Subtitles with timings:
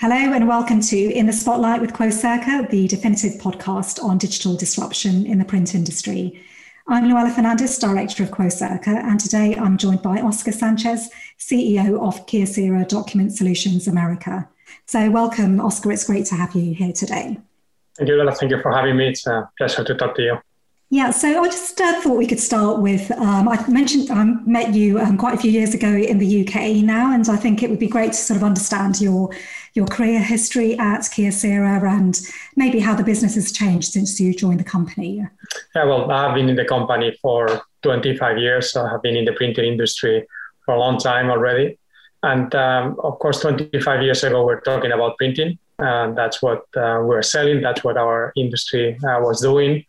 [0.00, 5.26] Hello and welcome to In the Spotlight with Quocirca, the definitive podcast on digital disruption
[5.26, 6.40] in the print industry.
[6.86, 12.26] I'm Louella Fernandes, Director of Quocirca, and today I'm joined by Oscar Sanchez, CEO of
[12.26, 14.48] Kyocera Document Solutions America.
[14.86, 15.90] So, welcome, Oscar.
[15.90, 17.40] It's great to have you here today.
[17.96, 18.38] Thank you, Louella.
[18.38, 19.08] Thank you for having me.
[19.08, 20.38] It's a pleasure to talk to you.
[20.90, 23.10] Yeah, so I just uh, thought we could start with.
[23.10, 26.76] Um, I mentioned I met you um, quite a few years ago in the UK
[26.82, 29.30] now, and I think it would be great to sort of understand your
[29.74, 32.18] your career history at Kyocera and
[32.56, 35.26] maybe how the business has changed since you joined the company.
[35.76, 38.72] Yeah, well, I've been in the company for 25 years.
[38.72, 40.26] So I have been in the printing industry
[40.64, 41.78] for a long time already,
[42.22, 47.02] and um, of course, 25 years ago, we're talking about printing, and that's what uh,
[47.02, 47.60] we're selling.
[47.60, 49.84] That's what our industry uh, was doing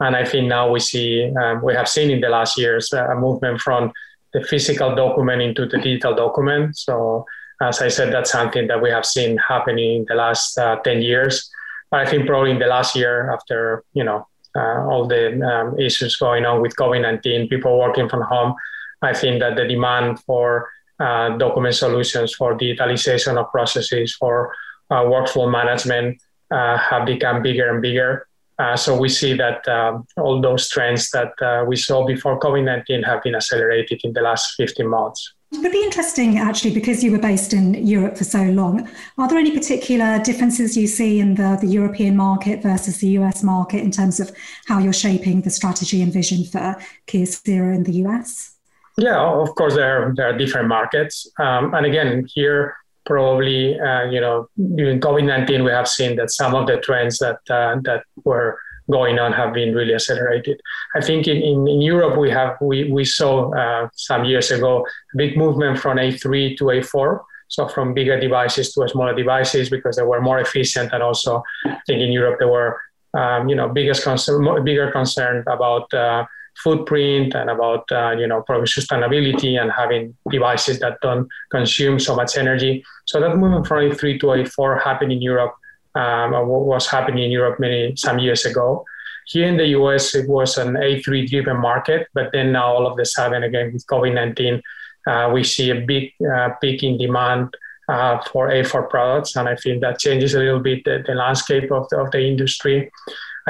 [0.00, 3.06] and I think now we see, um, we have seen in the last years uh,
[3.10, 3.92] a movement from
[4.32, 6.76] the physical document into the digital document.
[6.76, 7.26] So,
[7.60, 11.02] as I said, that's something that we have seen happening in the last uh, 10
[11.02, 11.50] years.
[11.90, 15.78] But I think probably in the last year, after, you know, uh, all the um,
[15.78, 18.54] issues going on with COVID 19, people working from home,
[19.02, 24.54] I think that the demand for uh, document solutions, for digitalization of processes, for
[24.90, 28.26] uh, workflow management uh, have become bigger and bigger.
[28.60, 32.64] Uh, so we see that um, all those trends that uh, we saw before COVID
[32.64, 35.32] 19 have been accelerated in the last 15 months.
[35.52, 38.86] It would be interesting, actually, because you were based in Europe for so long.
[39.16, 43.42] Are there any particular differences you see in the, the European market versus the US
[43.42, 44.30] market in terms of
[44.66, 48.56] how you're shaping the strategy and vision for Kyocera in the US?
[48.98, 51.26] Yeah, of course, there are, there are different markets.
[51.38, 52.76] Um, and again, here,
[53.10, 57.40] probably uh, you know during COVID-19 we have seen that some of the trends that
[57.50, 58.56] uh, that were
[58.88, 60.60] going on have been really accelerated.
[60.94, 64.86] I think in, in, in Europe we have we, we saw uh, some years ago
[65.14, 67.20] a big movement from A3 to A4.
[67.48, 71.80] So from bigger devices to smaller devices because they were more efficient and also I
[71.86, 72.80] think in Europe there were
[73.20, 76.24] um, you know biggest concern, bigger concern about uh,
[76.62, 82.14] footprint and about uh, you know probably sustainability and having devices that don't consume so
[82.14, 82.84] much energy.
[83.06, 85.54] So that movement from A3 to A4 happened in Europe.
[85.96, 88.84] Um, was happening in Europe many some years ago.
[89.26, 92.98] Here in the US, it was an A3 driven market, but then now all of
[92.98, 94.62] a sudden, again with COVID 19,
[95.06, 97.56] uh, we see a big uh, peak in demand
[97.88, 101.70] uh, for A4 products, and I think that changes a little bit the, the landscape
[101.72, 102.90] of the, of the industry.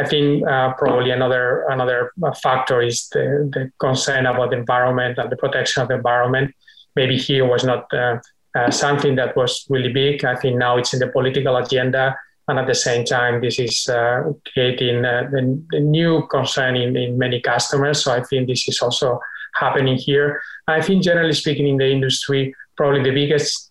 [0.01, 2.13] I think uh, probably another another
[2.43, 6.55] factor is the, the, concern about the environment and the protection of the environment.
[6.97, 8.19] Maybe here was not uh,
[8.55, 10.25] uh, something that was really big.
[10.25, 12.17] I think now it's in the political agenda,
[12.49, 16.97] and at the same time, this is uh, creating uh, the, the, new concern in,
[16.97, 18.03] in many customers.
[18.03, 19.21] So I think this is also
[19.55, 20.41] happening here.
[20.67, 23.71] I think generally speaking, in the industry, probably the biggest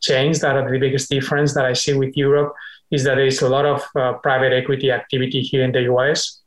[0.00, 2.54] change that the biggest difference that I see with Europe
[2.90, 6.40] is that there is a lot of uh, private equity activity here in the US,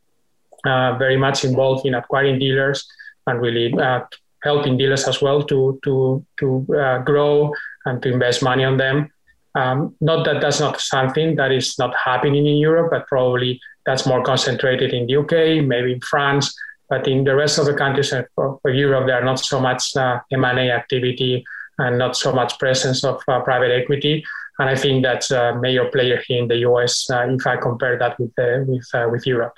[0.65, 2.85] uh, very much involved in acquiring dealers
[3.27, 4.01] and really uh,
[4.43, 7.53] helping dealers as well to to to uh, grow
[7.85, 9.09] and to invest money on them.
[9.55, 14.05] Um, not that that's not something that is not happening in Europe, but probably that's
[14.05, 16.55] more concentrated in the UK, maybe in France,
[16.89, 19.95] but in the rest of the countries of, of Europe, there are not so much
[19.95, 21.43] uh, M&A activity
[21.77, 24.23] and not so much presence of uh, private equity.
[24.59, 27.97] And I think that's a major player here in the US uh, if I compare
[27.97, 29.55] that with, uh, with, uh, with Europe.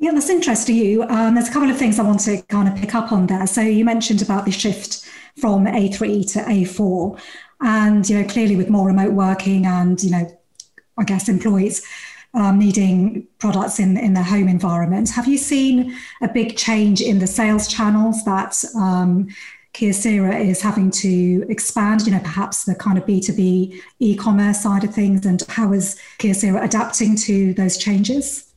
[0.00, 0.76] Yeah, that's interesting.
[0.76, 3.26] You um, there's a couple of things I want to kind of pick up on
[3.26, 3.46] there.
[3.48, 5.04] So you mentioned about the shift
[5.40, 7.20] from A3 to A4,
[7.60, 10.38] and you know clearly with more remote working and you know
[10.96, 11.84] I guess employees
[12.32, 15.10] um, needing products in in their home environment.
[15.10, 19.28] Have you seen a big change in the sales channels that um,
[19.74, 24.94] Kyocera is having to expand, you know, perhaps the kind of B2B e-commerce side of
[24.94, 28.48] things and how is Kyocera adapting to those changes?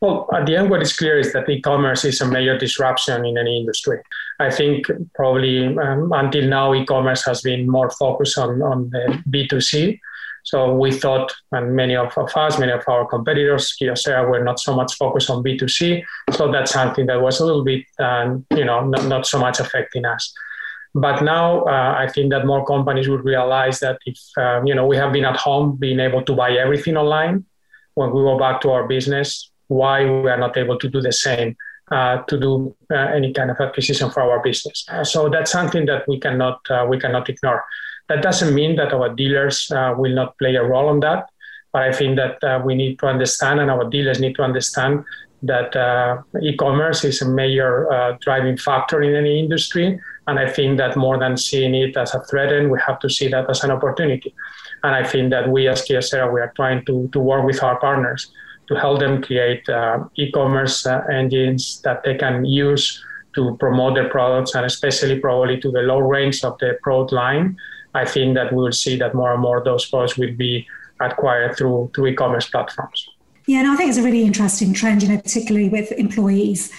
[0.00, 3.36] Well, at the end, what is clear is that e-commerce is a major disruption in
[3.36, 4.00] any industry.
[4.38, 10.00] I think probably um, until now, e-commerce has been more focused on, on the B2C,
[10.44, 14.74] so we thought, and many of, us, many of our competitors, Kyocera, were not so
[14.74, 16.02] much focused on B2C.
[16.32, 19.60] So that's something that was a little bit, um, you know, not, not so much
[19.60, 20.32] affecting us.
[20.94, 24.86] But now uh, I think that more companies would realize that if, uh, you know,
[24.86, 27.44] we have been at home being able to buy everything online,
[27.94, 31.12] when we go back to our business, why we are not able to do the
[31.12, 31.56] same
[31.90, 34.84] uh, to do uh, any kind of acquisition for our business.
[34.88, 37.64] Uh, so that's something that we cannot uh, we cannot ignore.
[38.10, 41.30] That doesn't mean that our dealers uh, will not play a role on that,
[41.72, 45.04] but I think that uh, we need to understand, and our dealers need to understand
[45.42, 50.00] that uh, e-commerce is a major uh, driving factor in any industry.
[50.26, 53.28] And I think that more than seeing it as a threat, we have to see
[53.28, 54.34] that as an opportunity.
[54.82, 57.78] And I think that we as Kyocera, we are trying to, to work with our
[57.78, 58.32] partners
[58.66, 63.00] to help them create uh, e-commerce uh, engines that they can use
[63.34, 67.56] to promote their products and especially probably to the low range of the product line.
[67.94, 70.66] I think that we will see that more and more those products will be
[71.00, 73.08] acquired through, through e-commerce platforms.
[73.46, 76.72] Yeah, and I think it's a really interesting trend, you know, particularly with employees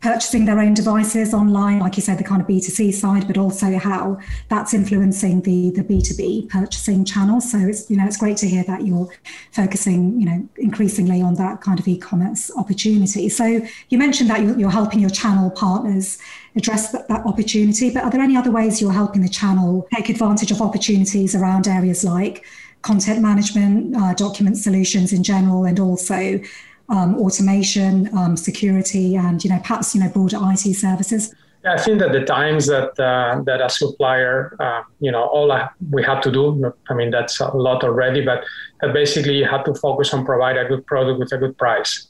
[0.00, 3.78] purchasing their own devices online, like you said, the kind of B2C side, but also
[3.78, 4.18] how
[4.48, 7.40] that's influencing the the B2B purchasing channel.
[7.40, 9.08] So it's you know it's great to hear that you're
[9.52, 13.28] focusing you know increasingly on that kind of e-commerce opportunity.
[13.28, 16.18] So you mentioned that you're helping your channel partners
[16.56, 20.08] address that, that opportunity, but are there any other ways you're helping the channel take
[20.08, 22.44] advantage of opportunities around areas like
[22.82, 26.40] content management, uh, document solutions in general, and also
[26.88, 31.34] um, automation, um, security, and you know perhaps you know broader IT services?
[31.64, 35.52] Yeah, I think that the times that uh, that a supplier, uh, you know, all
[35.90, 38.44] we have to do, I mean, that's a lot already, but
[38.92, 42.08] basically you have to focus on provide a good product with a good price.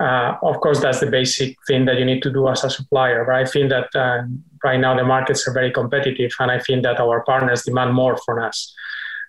[0.00, 3.24] Uh, of course, that's the basic thing that you need to do as a supplier.
[3.24, 4.22] But I think that uh,
[4.64, 8.16] right now the markets are very competitive, and I think that our partners demand more
[8.24, 8.74] from us.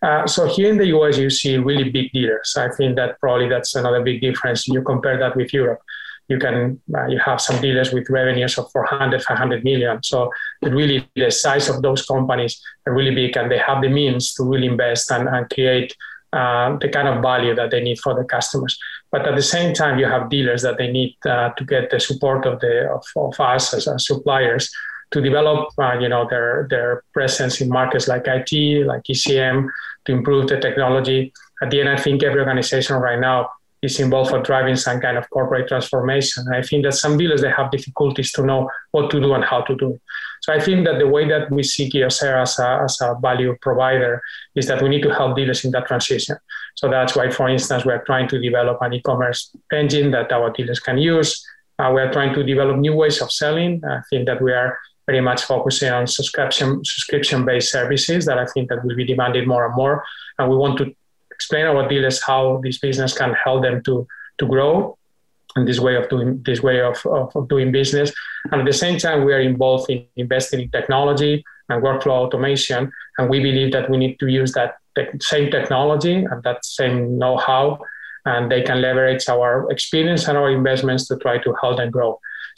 [0.02, 2.56] Uh, so here in the US, you see really big dealers.
[2.58, 4.68] I think that probably that's another big difference.
[4.68, 5.82] You compare that with Europe.
[6.28, 10.02] You can uh, you have some dealers with revenues of 400, 500 million.
[10.02, 10.32] So
[10.62, 14.44] really, the size of those companies are really big, and they have the means to
[14.44, 15.96] really invest and, and create
[16.34, 18.80] uh, the kind of value that they need for the customers.
[19.12, 22.00] But at the same time, you have dealers that they need uh, to get the
[22.00, 24.72] support of the of, of us as, as suppliers
[25.12, 29.68] to develop, uh, you know, their their presence in markets like IT, like ECM,
[30.06, 31.34] to improve the technology.
[31.62, 33.50] At the end, I think every organization right now
[33.82, 36.44] is involved for driving some kind of corporate transformation.
[36.46, 39.44] And I think that some dealers they have difficulties to know what to do and
[39.44, 40.00] how to do.
[40.42, 43.56] So I think that the way that we see Kyocera as a, as a value
[43.62, 44.22] provider
[44.56, 46.38] is that we need to help dealers in that transition.
[46.76, 50.52] So that's why, for instance, we are trying to develop an e-commerce engine that our
[50.52, 51.44] dealers can use.
[51.80, 53.84] Uh, we are trying to develop new ways of selling.
[53.84, 54.78] I think that we are
[55.12, 59.44] very much focusing on subscription subscription based services that I think that will be demanded
[59.54, 59.96] more and more.
[60.38, 60.86] And we want to
[61.38, 63.94] explain our dealers how this business can help them to
[64.40, 64.98] to grow
[65.56, 68.10] and this way of doing this way of, of, of doing business.
[68.52, 71.34] And at the same time, we are involved in investing in technology
[71.70, 72.92] and workflow automation.
[73.18, 77.18] And we believe that we need to use that te- same technology and that same
[77.22, 77.64] know-how,
[78.32, 82.12] and they can leverage our experience and our investments to try to help them grow.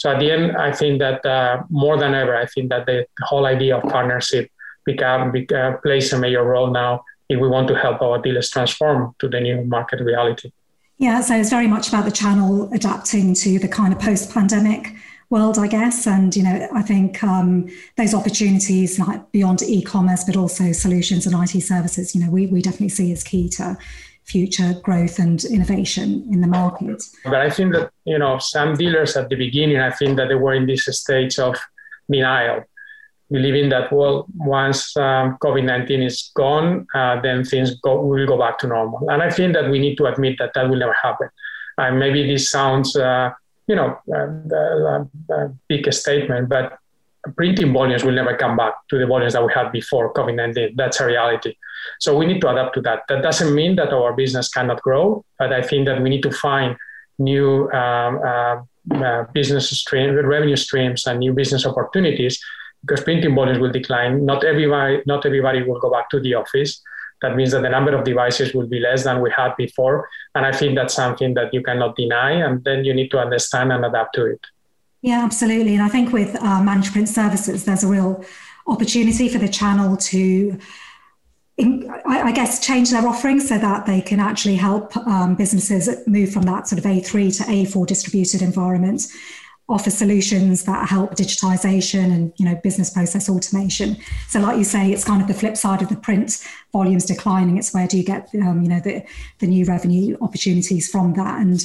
[0.03, 3.07] So at the end, I think that uh, more than ever, I think that the
[3.21, 4.51] whole idea of partnership
[4.85, 9.15] become, uh, plays a major role now if we want to help our dealers transform
[9.19, 10.51] to the new market reality.
[10.97, 14.93] Yeah, so it's very much about the channel adapting to the kind of post-pandemic
[15.29, 16.05] world, I guess.
[16.05, 21.33] And you know, I think um, those opportunities, like beyond e-commerce, but also solutions and
[21.41, 23.77] IT services, you know, we we definitely see as key to
[24.23, 27.03] future growth and innovation in the market.
[27.23, 30.35] But I think that, you know, some dealers at the beginning, I think that they
[30.35, 31.57] were in this stage of
[32.09, 32.63] denial,
[33.31, 38.37] believing that, well, once um, COVID 19 is gone, uh, then things go, will go
[38.37, 39.09] back to normal.
[39.09, 41.29] And I think that we need to admit that that will never happen.
[41.77, 43.31] And maybe this sounds, uh,
[43.67, 46.77] you know, a, a big statement, but
[47.35, 50.75] printing volumes will never come back to the volumes that we had before COVID 19.
[50.75, 51.55] That's a reality.
[51.99, 53.03] So we need to adapt to that.
[53.09, 56.31] That doesn't mean that our business cannot grow, but I think that we need to
[56.31, 56.75] find
[57.19, 58.61] new um, uh,
[58.95, 62.39] uh, business stream, revenue streams and new business opportunities
[62.81, 64.25] because printing volumes will decline.
[64.25, 66.81] Not everybody, not everybody will go back to the office.
[67.21, 70.09] That means that the number of devices will be less than we had before.
[70.35, 72.31] And I think that's something that you cannot deny.
[72.31, 74.41] And then you need to understand and adapt to it.
[75.03, 75.73] Yeah, absolutely.
[75.73, 78.23] And I think with uh, managed print services, there's a real
[78.65, 80.57] opportunity for the channel to
[81.57, 86.31] in, I, guess change their offering so that they can actually help um, businesses move
[86.31, 89.05] from that sort of A3 to A4 distributed environment,
[89.69, 93.97] offer solutions that help digitization and you know business process automation.
[94.29, 97.57] So, like you say, it's kind of the flip side of the print volumes declining.
[97.57, 99.03] It's where do you get um, you know the
[99.39, 101.61] the new revenue opportunities from that and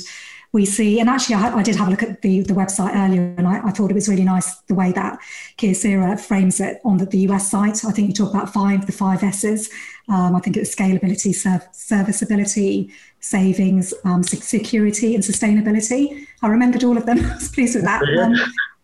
[0.52, 3.35] we see, and actually, I, I, did have a look at the, the website earlier,
[3.37, 5.19] and I, I thought it was really nice the way that
[5.59, 7.85] Kyocera frames it on the, the, US site.
[7.85, 9.71] I think you talk about five, the five S's.
[10.09, 12.90] Um, I think it's scalability, serv- serviceability,
[13.21, 16.26] savings, um, security, and sustainability.
[16.43, 17.19] I remembered all of them.
[17.25, 18.02] I was pleased with that.
[18.19, 18.35] Um,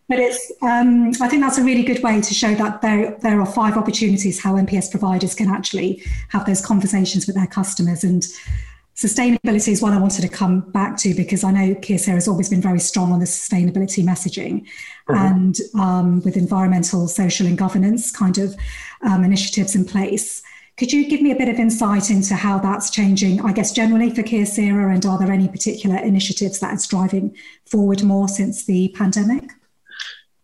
[0.07, 3.41] but it's, um, I think that's a really good way to show that there, there
[3.41, 8.23] are five opportunities how MPS providers can actually have those conversations with their customers and
[8.95, 12.49] sustainability is one I wanted to come back to because I know Kyocera has always
[12.49, 14.65] been very strong on the sustainability messaging
[15.09, 15.15] mm-hmm.
[15.15, 18.55] and um, with environmental, social, and governance kind of
[19.01, 20.41] um, initiatives in place.
[20.77, 24.13] Could you give me a bit of insight into how that's changing, I guess, generally
[24.13, 27.35] for Kyocera, and are there any particular initiatives that it's driving
[27.65, 29.51] forward more since the pandemic?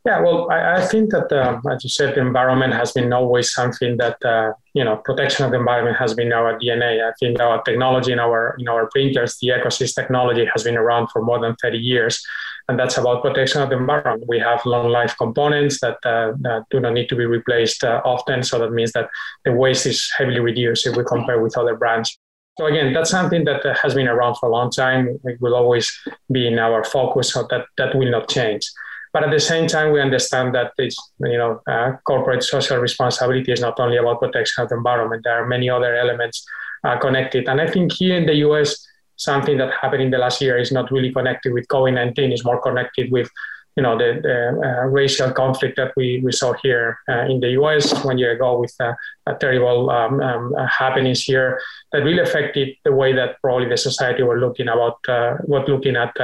[0.06, 3.54] Yeah, well, I, I think that, uh, as you said, the environment has been always
[3.54, 7.06] something that uh, you know protection of the environment has been our DNA.
[7.06, 11.08] I think our technology in our in our printers, the EcoSys technology, has been around
[11.08, 12.24] for more than 30 years,
[12.68, 14.24] and that's about protection of the environment.
[14.28, 18.02] We have long life components that, uh, that do not need to be replaced uh,
[18.06, 19.10] often, so that means that
[19.46, 22.18] the waste is heavily reduced if we compare with other brands.
[22.58, 25.20] So again, that's something that uh, has been around for a long time.
[25.24, 25.92] It will always
[26.32, 28.70] be in our focus, so that that will not change.
[29.14, 33.52] But at the same time, we understand that this, you know, uh, corporate social responsibility
[33.52, 35.24] is not only about protection of the environment.
[35.24, 36.46] There are many other elements
[36.84, 37.48] uh, connected.
[37.48, 38.88] And I think here in the US,
[39.18, 42.32] something that happened in the last year is not really connected with COVID-19.
[42.32, 43.30] It's more connected with,
[43.76, 47.50] you know, the, the uh, racial conflict that we, we saw here uh, in the
[47.62, 48.94] US one year ago with uh,
[49.40, 51.60] terrible um, um, happenings here
[51.92, 55.98] that really affected the way that probably the society were looking about uh, what looking
[55.98, 56.16] at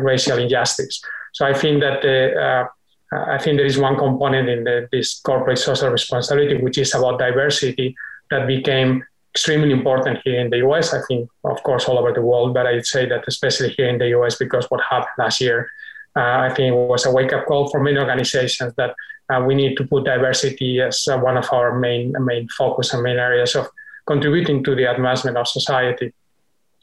[0.00, 1.02] racial injustice.
[1.36, 2.16] So I think that the,
[2.48, 2.64] uh,
[3.12, 7.18] I think there is one component in the, this corporate social responsibility, which is about
[7.18, 7.94] diversity,
[8.30, 10.94] that became extremely important here in the US.
[10.94, 13.98] I think, of course, all over the world, but I'd say that especially here in
[13.98, 15.68] the US, because what happened last year,
[16.16, 18.94] uh, I think was a wake up call for many organizations that
[19.28, 23.02] uh, we need to put diversity as uh, one of our main main focus and
[23.02, 23.68] main areas of
[24.06, 26.14] contributing to the advancement of society.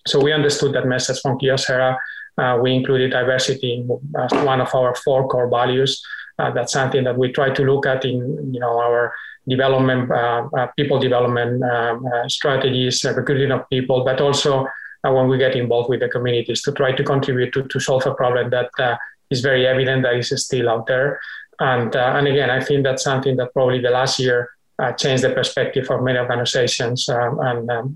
[0.06, 1.98] So we understood that message from Kyocera
[2.38, 3.86] uh, we included diversity
[4.20, 6.02] as one of our four core values.
[6.40, 9.14] Uh, that's something that we try to look at in you know our
[9.48, 14.66] development, uh, uh people development um, uh, strategies, recruiting of people, but also
[15.06, 18.06] uh, when we get involved with the communities to try to contribute to, to solve
[18.08, 18.98] a problem that
[19.30, 21.20] is very evident that is still out there.
[21.60, 24.50] And and again, I think that's something that probably the last year
[24.98, 27.96] changed the perspective of many organizations um, and um,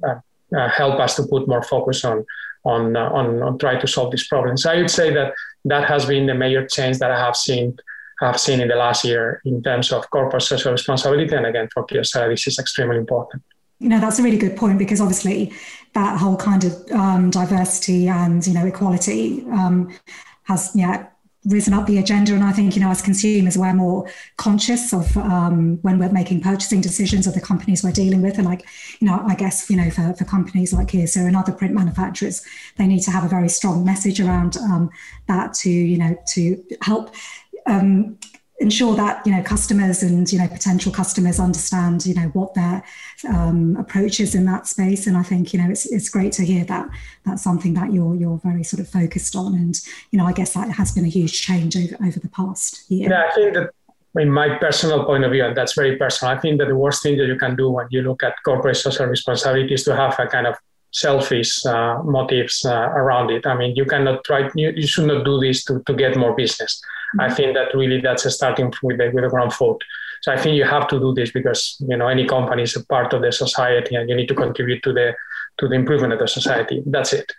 [0.69, 2.23] help us to put more focus on
[2.73, 4.65] on, uh, on, on trying to solve these problems.
[4.65, 5.33] I would say that
[5.65, 7.77] that has been the major change that I have seen
[8.19, 11.35] have seen in the last year in terms of corporate social responsibility.
[11.35, 13.43] And again, for Kyocera, this is extremely important.
[13.79, 15.53] You know, that's a really good point because obviously
[15.93, 19.93] that whole kind of um, diversity and, you know, equality um,
[20.43, 21.07] has, yeah,
[21.45, 22.33] risen up the agenda.
[22.33, 26.41] And I think, you know, as consumers, we're more conscious of um, when we're making
[26.41, 28.37] purchasing decisions of the companies we're dealing with.
[28.37, 28.65] And like,
[28.99, 32.45] you know, I guess, you know, for, for companies like Kyocera and other print manufacturers,
[32.77, 34.89] they need to have a very strong message around um,
[35.27, 37.13] that to, you know, to help
[37.65, 38.17] um,
[38.59, 42.83] ensure that you know customers and you know potential customers understand you know what their
[43.29, 46.43] um, approach is in that space and i think you know it's, it's great to
[46.43, 46.89] hear that
[47.23, 50.53] that's something that you're you're very sort of focused on and you know i guess
[50.53, 53.69] that has been a huge change over, over the past year yeah i think that
[54.15, 57.03] in my personal point of view, and that's very personal, I think that the worst
[57.03, 60.17] thing that you can do when you look at corporate social responsibility is to have
[60.19, 60.55] a kind of
[60.91, 63.45] selfish uh, motives uh, around it.
[63.45, 66.35] I mean, you cannot try, you, you should not do this to, to get more
[66.35, 66.81] business.
[67.15, 67.21] Mm-hmm.
[67.21, 69.83] I think that really that's a starting with the, with the ground foot.
[70.21, 72.85] So I think you have to do this because, you know, any company is a
[72.85, 75.13] part of the society and you need to contribute to the,
[75.59, 76.83] to the improvement of the society.
[76.85, 77.31] That's it.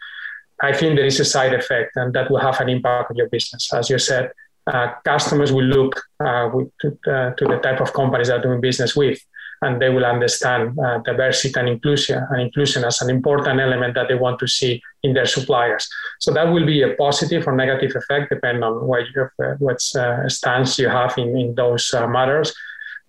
[0.63, 3.29] I think there is a side effect and that will have an impact on your
[3.29, 3.73] business.
[3.73, 4.33] As you said,
[4.67, 8.95] uh, customers will look uh, with, uh, to the type of companies they're doing business
[8.95, 9.19] with
[9.62, 14.09] and they will understand uh, diversity and inclusion and inclusion as an important element that
[14.09, 15.88] they want to see in their suppliers.
[16.21, 20.29] So that will be a positive or negative effect depending on what, uh, what uh,
[20.29, 22.55] stance you have in, in those uh, matters.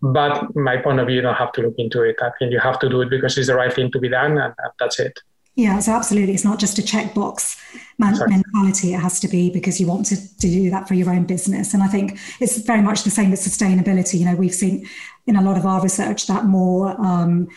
[0.01, 2.15] But my point of view, you don't have to look into it.
[2.22, 4.38] I think you have to do it because it's the right thing to be done,
[4.38, 5.20] and, and that's it.
[5.56, 6.34] Yeah, so absolutely.
[6.34, 7.62] It's not just a checkbox
[7.98, 8.94] man- mentality.
[8.94, 11.74] It has to be because you want to, to do that for your own business.
[11.74, 14.20] And I think it's very much the same with sustainability.
[14.20, 14.88] You know, we've seen
[15.28, 17.48] in a lot of our research that more um,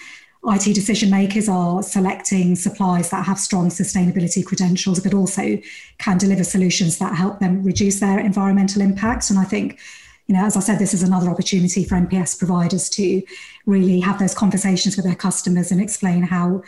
[0.45, 5.59] IT decision makers are selecting suppliers that have strong sustainability credentials, but also
[5.99, 9.31] can deliver solutions that help them reduce their environmental impact.
[9.31, 9.79] And I think
[10.27, 13.23] you know, as I said, this is another opportunity for MPS providers to
[13.67, 16.63] really have those conversations with their customers and explain how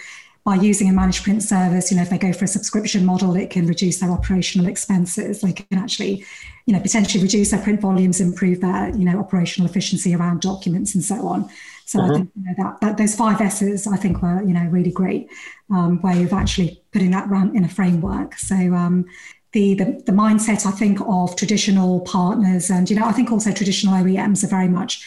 [0.45, 3.35] by using a managed print service, you know, if they go for a subscription model,
[3.35, 5.41] it can reduce their operational expenses.
[5.41, 6.25] They can actually,
[6.67, 10.95] you know, potentially reduce their print volumes, improve their, you know, operational efficiency around documents
[10.95, 11.49] and so on.
[11.87, 12.13] So uh-huh.
[12.13, 14.91] I think you know, that, that those five S's, I think, were you know really
[14.91, 15.29] great
[15.71, 18.35] um, way of actually putting that in a framework.
[18.35, 19.07] So um,
[19.53, 23.53] the, the the mindset, I think, of traditional partners, and you know, I think also
[23.53, 25.07] traditional OEMs are very much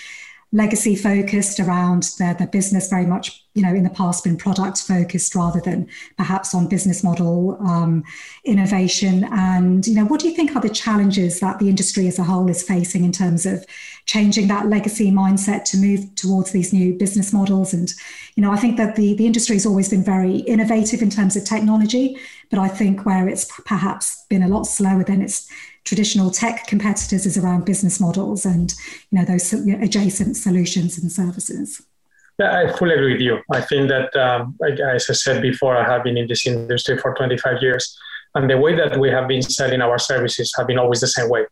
[0.51, 4.77] legacy focused around their, their business very much you know, in the past been product
[4.83, 8.03] focused rather than perhaps on business model um,
[8.45, 9.23] innovation.
[9.31, 12.23] And, you know, what do you think are the challenges that the industry as a
[12.23, 13.65] whole is facing in terms of
[14.05, 17.73] changing that legacy mindset to move towards these new business models?
[17.73, 17.91] And,
[18.35, 21.35] you know, I think that the, the industry has always been very innovative in terms
[21.35, 22.15] of technology,
[22.51, 25.49] but I think where it's perhaps been a lot slower than its
[25.87, 28.73] traditional tech competitors is around business models and
[29.09, 31.81] you know those adjacent solutions and services.
[32.37, 33.39] Yeah, I fully agree with you.
[33.51, 34.55] I think that, um,
[34.93, 37.97] as I said before, I have been in this industry for 25 years,
[38.35, 41.29] and the way that we have been selling our services have been always the same
[41.29, 41.45] way.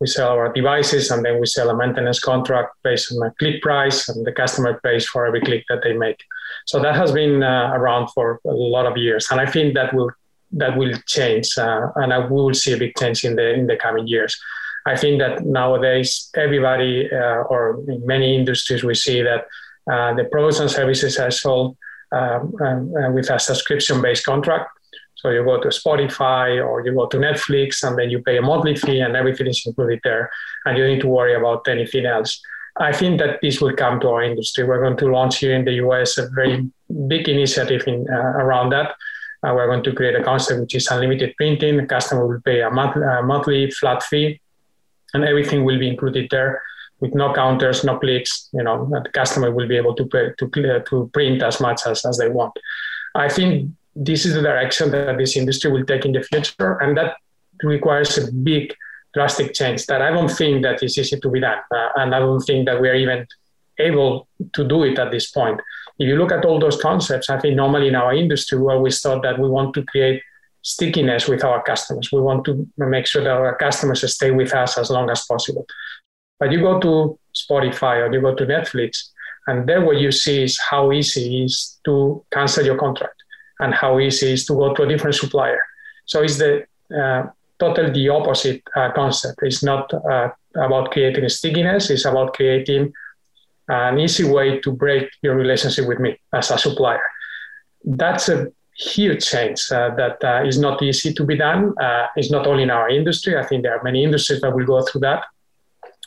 [0.00, 3.62] We sell our devices, and then we sell a maintenance contract based on a click
[3.62, 6.20] price, and the customer pays for every click that they make.
[6.66, 9.94] So that has been uh, around for a lot of years, and I think that
[9.94, 10.10] will
[10.56, 13.76] that will change, uh, and I will see a big change in the in the
[13.76, 14.38] coming years.
[14.86, 19.46] I think that nowadays everybody uh, or in many industries we see that
[19.90, 21.76] uh, the products and services are sold
[22.12, 24.68] um, um, with a subscription-based contract.
[25.16, 28.42] So you go to Spotify or you go to Netflix, and then you pay a
[28.42, 30.30] monthly fee, and everything is included there,
[30.64, 32.40] and you don't need to worry about anything else.
[32.76, 34.64] I think that this will come to our industry.
[34.64, 36.68] We're going to launch here in the US a very
[37.08, 38.94] big initiative in, uh, around that
[39.44, 41.76] uh, we're going to create a concept which is unlimited printing.
[41.76, 44.40] The customer will pay a, month, a monthly flat fee,
[45.12, 46.62] and everything will be included there
[47.00, 48.48] with no counters, no clicks.
[48.52, 51.82] You know, the customer will be able to pay, to clear, to print as much
[51.86, 52.52] as, as they want.
[53.14, 56.96] I think this is the direction that this industry will take in the future, and
[56.96, 57.16] that
[57.62, 58.74] requires a big,
[59.12, 62.18] drastic change that I don't think that is easy to be done, uh, and I
[62.18, 63.26] don't think that we are even
[63.78, 65.60] able to do it at this point
[65.98, 69.00] if you look at all those concepts, I think normally in our industry, we always
[69.00, 70.22] thought that we want to create
[70.62, 72.10] stickiness with our customers.
[72.10, 75.66] We want to make sure that our customers stay with us as long as possible.
[76.40, 79.10] But you go to Spotify or you go to Netflix,
[79.46, 83.22] and there what you see is how easy it is to cancel your contract
[83.60, 85.60] and how easy it is to go to a different supplier.
[86.06, 86.64] So it's the
[86.98, 87.26] uh,
[87.60, 89.38] totally the opposite uh, concept.
[89.42, 92.92] It's not uh, about creating stickiness, it's about creating
[93.68, 97.02] an easy way to break your relationship with me as a supplier.
[97.84, 101.74] That's a huge change uh, that uh, is not easy to be done.
[101.78, 103.38] Uh, it's not only in our industry.
[103.38, 105.24] I think there are many industries that will go through that.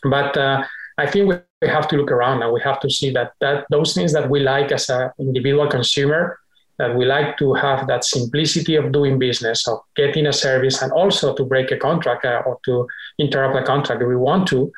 [0.03, 0.63] But uh,
[0.97, 3.95] I think we, have to look around and we have to see that, that those
[3.95, 6.37] things that we like as an individual consumer,
[6.77, 10.91] that we like to have that simplicity of doing business, of getting a service, and
[10.91, 14.71] also to break a contract uh, or to interrupt a contract if we want to,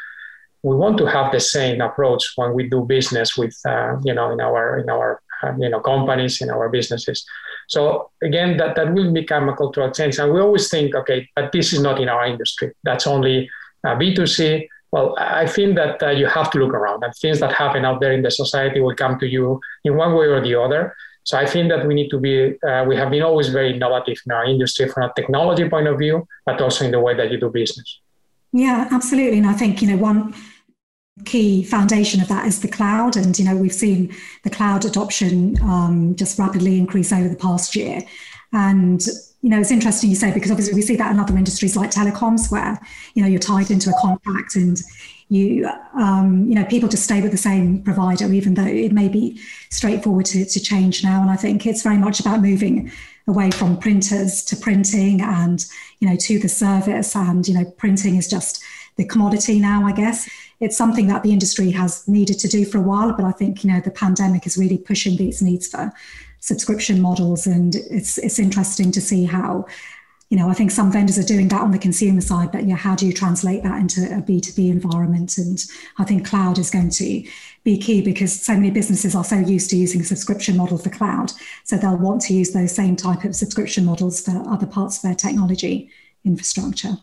[0.63, 4.31] we want to have the same approach when we do business with uh, you know
[4.31, 7.25] in our in our uh, you know companies in our businesses.
[7.67, 10.17] So again that that will become a cultural change.
[10.19, 12.73] And we always think okay but this is not in our industry.
[12.83, 13.49] That's only
[13.85, 17.03] uh, b2c well i think that uh, you have to look around.
[17.03, 20.13] And things that happen out there in the society will come to you in one
[20.15, 20.95] way or the other.
[21.23, 22.33] So i think that we need to be
[22.69, 25.97] uh, we have been always very innovative in our industry from a technology point of
[25.97, 27.99] view but also in the way that you do business
[28.51, 29.37] yeah, absolutely.
[29.37, 30.33] And I think, you know, one
[31.25, 33.17] key foundation of that is the cloud.
[33.17, 37.75] And, you know, we've seen the cloud adoption um, just rapidly increase over the past
[37.75, 38.01] year.
[38.53, 39.05] And,
[39.41, 41.91] you know, it's interesting you say, because obviously we see that in other industries like
[41.91, 42.79] telecoms, where,
[43.13, 44.81] you know, you're tied into a contract and
[45.29, 49.07] you, um, you know, people just stay with the same provider, even though it may
[49.07, 51.21] be straightforward to, to change now.
[51.21, 52.91] And I think it's very much about moving
[53.29, 55.65] away from printers to printing and
[55.99, 58.61] you know to the service and you know printing is just
[58.95, 60.27] the commodity now i guess
[60.59, 63.63] it's something that the industry has needed to do for a while but i think
[63.63, 65.91] you know the pandemic is really pushing these needs for
[66.39, 69.65] subscription models and it's it's interesting to see how
[70.29, 72.75] you know, I think some vendors are doing that on the consumer side, but yeah,
[72.75, 75.39] how do you translate that into a B2B environment?
[75.39, 75.59] And
[75.97, 77.27] I think cloud is going to
[77.63, 80.91] be key because so many businesses are so used to using a subscription model for
[80.91, 81.31] cloud.
[81.63, 85.01] So they'll want to use those same type of subscription models for other parts of
[85.01, 85.89] their technology
[86.23, 86.97] infrastructure.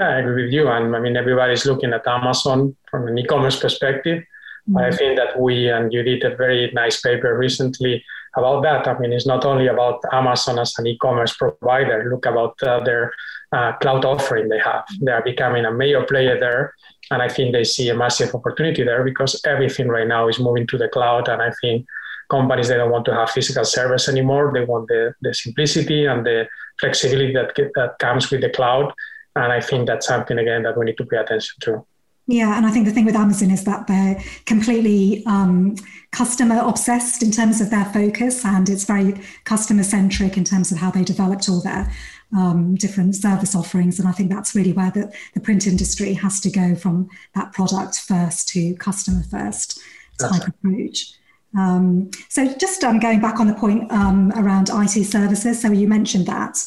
[0.00, 0.68] I agree with you.
[0.68, 4.24] And I mean, everybody's looking at Amazon from an e-commerce perspective.
[4.68, 4.76] Mm-hmm.
[4.76, 8.04] I think that we, and you did a very nice paper recently
[8.36, 8.86] about that.
[8.86, 12.08] I mean, it's not only about Amazon as an e-commerce provider.
[12.10, 13.12] Look about uh, their
[13.52, 14.84] uh, cloud offering they have.
[15.00, 16.74] They are becoming a major player there,
[17.10, 20.66] and I think they see a massive opportunity there because everything right now is moving
[20.68, 21.86] to the cloud, and I think
[22.30, 24.50] companies they don't want to have physical servers anymore.
[24.52, 26.46] They want the, the simplicity and the
[26.80, 28.92] flexibility that that comes with the cloud,
[29.34, 31.86] and I think that's something again that we need to pay attention to.
[32.28, 35.76] Yeah, and I think the thing with Amazon is that they're completely um,
[36.10, 40.78] customer obsessed in terms of their focus, and it's very customer centric in terms of
[40.78, 41.92] how they developed all their
[42.36, 44.00] um, different service offerings.
[44.00, 47.52] And I think that's really where the, the print industry has to go from that
[47.52, 49.80] product first to customer first
[50.18, 51.12] type approach.
[51.56, 55.86] Um, so just um, going back on the point um, around IT services, so you
[55.86, 56.58] mentioned that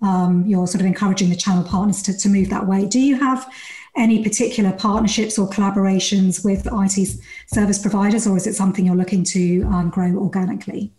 [0.00, 2.86] um, you're sort of encouraging the channel partners to, to move that way.
[2.86, 3.50] Do you have
[3.98, 9.24] any particular partnerships or collaborations with IT service providers, or is it something you're looking
[9.24, 10.92] to um, grow organically?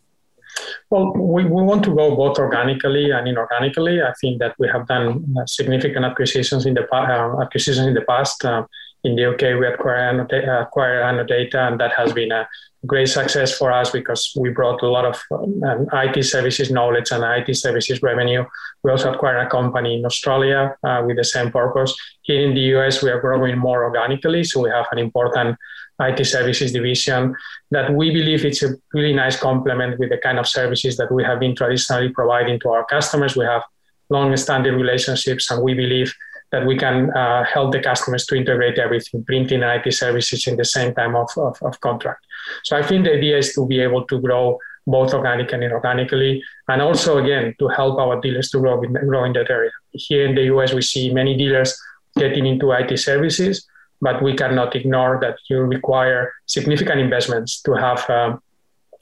[0.90, 4.06] Well, we, we want to go both organically and inorganically.
[4.06, 8.02] I think that we have done uh, significant acquisitions in the uh, acquisitions in the
[8.02, 8.44] past.
[8.44, 8.66] Uh,
[9.04, 12.48] in the UK, we acquired, acquired Annodata, and that has been a
[12.86, 17.24] great success for us because we brought a lot of um, IT services knowledge and
[17.24, 18.44] IT services revenue.
[18.84, 21.94] We also acquired a company in Australia uh, with the same purpose.
[22.30, 25.58] Here in the US, we are growing more organically, so we have an important
[26.00, 27.36] IT services division
[27.72, 31.24] that we believe it's a really nice complement with the kind of services that we
[31.24, 33.36] have been traditionally providing to our customers.
[33.36, 33.63] We have
[34.12, 36.13] long-standing relationships, and we believe
[36.52, 40.65] that we can uh, help the customers to integrate everything, printing IT services in the
[40.65, 42.24] same time of, of, of, contract.
[42.63, 46.42] So I think the idea is to be able to grow both organic and inorganically,
[46.68, 49.72] and also again to help our dealers to grow, in, grow in that area.
[49.94, 51.76] Here in the US, we see many dealers
[52.17, 53.65] getting into IT services,
[54.02, 58.41] but we cannot ignore that you require significant investments to have um,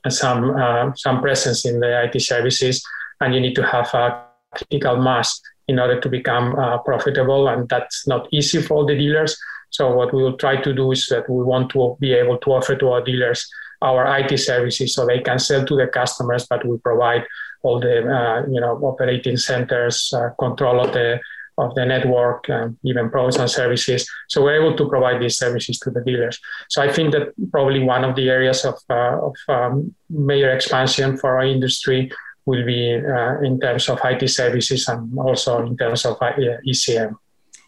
[0.09, 2.83] some uh, some presence in the IT services,
[3.21, 4.23] and you need to have a
[4.55, 8.95] critical mass in order to become uh, profitable, and that's not easy for all the
[8.95, 9.37] dealers.
[9.69, 12.51] So what we will try to do is that we want to be able to
[12.51, 13.45] offer to our dealers
[13.81, 17.23] our IT services so they can sell to the customers, but we provide
[17.63, 21.19] all the uh, you know operating centers, uh, control of the
[21.57, 24.07] of the network, um, even products and services.
[24.27, 26.39] So we're able to provide these services to the dealers.
[26.69, 31.17] So I think that probably one of the areas of, uh, of um, major expansion
[31.17, 32.11] for our industry
[32.45, 36.33] will be uh, in terms of IT services and also in terms of uh,
[36.67, 37.15] ECM.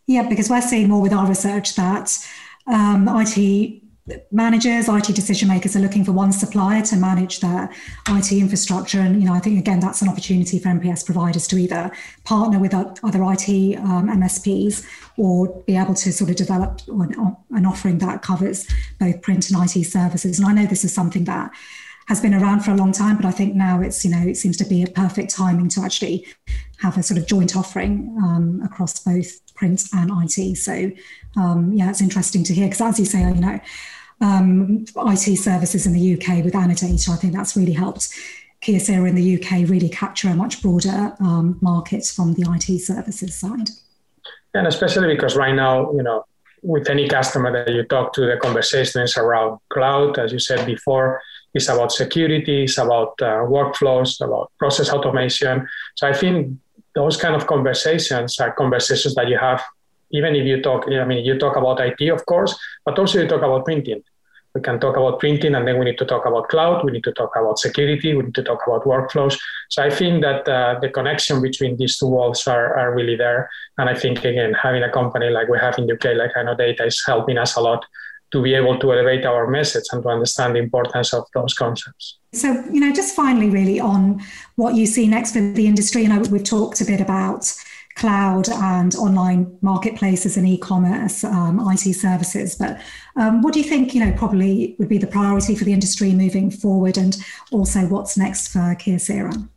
[0.08, 2.17] Yeah, because we're seeing more with our research that
[2.67, 3.82] um, IT
[4.32, 7.69] managers, IT decision makers are looking for one supplier to manage their
[8.08, 9.00] IT infrastructure.
[9.00, 11.91] And, you know, I think, again, that's an opportunity for MPS providers to either
[12.24, 14.86] partner with other IT um, MSPs
[15.17, 18.67] or be able to sort of develop an, an offering that covers
[19.00, 20.39] both print and IT services.
[20.39, 21.52] And I know this is something that
[22.10, 24.36] has been around for a long time, but I think now it's, you know, it
[24.36, 26.26] seems to be a perfect timing to actually
[26.80, 30.56] have a sort of joint offering um, across both print and IT.
[30.56, 30.89] So,
[31.38, 33.60] um, yeah, it's interesting to hear because, as you say, you know,
[34.21, 37.10] um, IT services in the UK with Annodata.
[37.10, 38.10] I think that's really helped
[38.62, 43.36] Kyocera in the UK really capture a much broader um, market from the IT services
[43.36, 43.69] side.
[44.53, 46.25] And especially because right now, you know,
[46.62, 50.65] with any customer that you talk to, the conversation is around cloud, as you said
[50.65, 51.21] before.
[51.53, 55.67] It's about security, it's about uh, workflows, about process automation.
[55.95, 56.58] So I think
[56.95, 59.63] those kind of conversations are conversations that you have
[60.12, 63.27] even if you talk, I mean, you talk about IT, of course, but also you
[63.27, 64.03] talk about printing.
[64.60, 66.84] We can talk about printing, and then we need to talk about cloud.
[66.84, 68.13] We need to talk about security.
[68.13, 69.39] We need to talk about workflows.
[69.69, 73.50] So I think that uh, the connection between these two worlds are, are really there.
[73.78, 76.88] And I think again, having a company like we have in the UK, like Annodata,
[76.88, 77.86] is helping us a lot
[78.32, 82.19] to be able to elevate our message and to understand the importance of those concepts.
[82.34, 84.22] So, you know, just finally, really on
[84.56, 87.52] what you see next for the industry, and know, we've talked a bit about
[87.99, 92.55] cloud and online marketplaces and e-commerce, um, IT services.
[92.55, 92.79] But
[93.17, 96.13] um, what do you think, you know, probably would be the priority for the industry
[96.13, 97.17] moving forward, and
[97.51, 99.47] also what's next for Kyocera?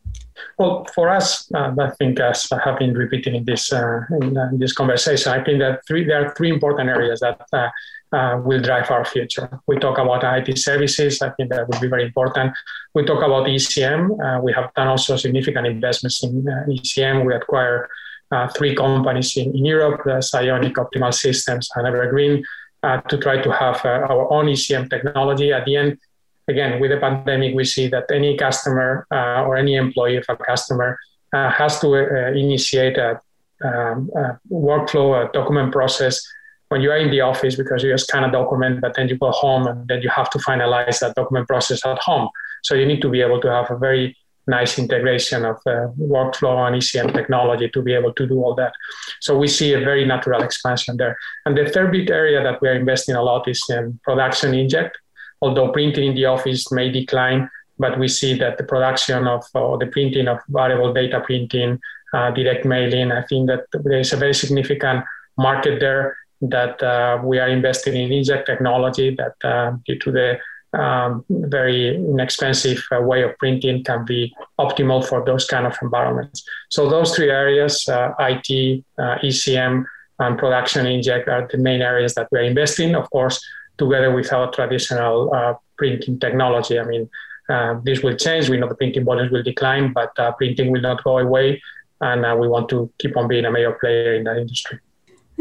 [0.59, 4.37] Well, for us, uh, I think as I have been repeating in this uh, in,
[4.37, 7.69] uh, this conversation, I think that three there are three important areas that uh,
[8.17, 9.49] uh, will drive our future.
[9.69, 11.23] We talk about IT services.
[11.23, 12.53] I think that will be very important.
[12.93, 14.43] We talk about ECM.
[14.43, 17.25] We have done also significant investments in ECM.
[17.25, 17.89] We acquire
[18.57, 22.43] three companies in, in Europe, Ceyoniq Optimal Systems and Evergreen,
[22.83, 25.53] uh, to try to have uh, our own ECM technology.
[25.53, 25.99] At the end,
[26.49, 30.37] again, with the pandemic, we see that any customer uh, or any employee of a
[30.37, 30.99] customer
[31.33, 33.21] uh, has to uh, initiate a,
[33.65, 36.21] um, a, workflow, a document process
[36.69, 39.31] when you are in the office because you scan a document, but then you go
[39.31, 42.29] home and then you have to finalize that document process at home.
[42.63, 46.67] So you need to be able to have a very nice integration of uh, workflow
[46.67, 48.73] and ECM technology to be able to do all that.
[49.21, 51.17] So we see a very natural expansion there.
[51.47, 54.91] And the third big area that we're investing a lot is in production inkjet.
[55.41, 59.77] Although printing in the office may decline, but we see that the production of uh,
[59.77, 61.81] the printing of variable data printing,
[62.15, 65.05] uh, direct mailing, I think that there is a very significant
[65.37, 70.39] market there that uh, we are investing in inkjet technology that uh, due to the
[70.73, 76.45] um, very inexpensive uh, way of printing can be optimal for those kind of environments.
[76.71, 79.85] So those three areas, uh, IT, uh, ECM,
[80.19, 82.95] and production inkjet are the main areas that we're investing.
[82.95, 83.45] Of course,
[83.77, 86.79] together with our traditional uh, printing technology.
[86.79, 87.11] I mean,
[87.49, 88.49] uh, this will change.
[88.49, 91.61] We know the printing volumes will decline, but uh, printing will not go away,
[92.01, 94.79] and we want to keep on being a major player in that industry.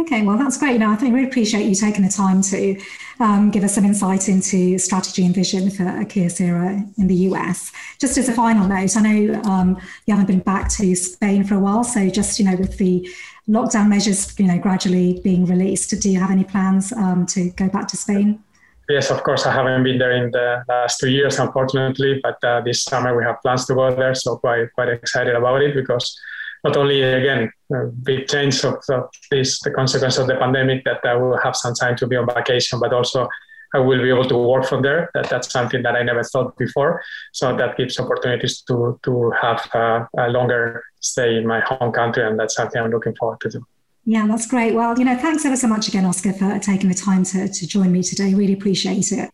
[0.01, 0.73] Okay, well, that's great.
[0.73, 2.81] You know, I think appreciate you taking the time to
[3.19, 7.71] um, give us some insight into strategy and vision for Kyocera in the US.
[7.99, 11.53] Just as a final note, I know um, you haven't been back to Spain for
[11.55, 13.07] a while, so just you know, with the
[13.47, 17.69] lockdown measures, you know, gradually being released, do you have any plans um, to go
[17.69, 18.43] back to Spain?
[18.89, 19.45] Yes, of course.
[19.45, 23.23] I haven't been there in the last two years, unfortunately, but uh, this summer we
[23.23, 26.19] have plans to go there, so quite quite excited about it because
[26.63, 31.03] not only again a big change of, of, this the consequence of the pandemic that
[31.03, 33.27] I will have some time to be on vacation, but also
[33.73, 35.09] I will be able to work from there.
[35.13, 37.01] That that's something that I never thought before.
[37.31, 42.23] So that gives opportunities to to have a, a longer stay in my home country,
[42.27, 43.65] and that's something I'm looking forward to do.
[44.03, 44.73] Yeah, that's great.
[44.73, 47.67] Well, you know, thanks ever so much again, Oscar, for taking the time to, to
[47.67, 48.33] join me today.
[48.33, 49.29] Really appreciate it.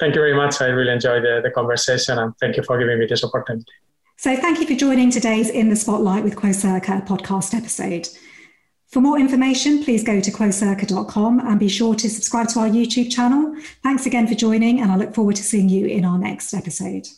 [0.00, 0.60] Thank you very much.
[0.60, 3.72] I really enjoyed the, the conversation and thank you for giving me this opportunity.
[4.22, 8.08] So, thank you for joining today's In the Spotlight with Quocirca podcast episode.
[8.86, 13.10] For more information, please go to quocirca.com and be sure to subscribe to our YouTube
[13.10, 13.56] channel.
[13.82, 17.08] Thanks again for joining, and I look forward to seeing you in our next episode.